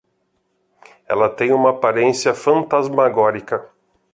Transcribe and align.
Ela 1.07 1.29
tem 1.29 1.51
uma 1.53 1.69
aparência 1.69 2.33
fantasmagórica 2.33 3.69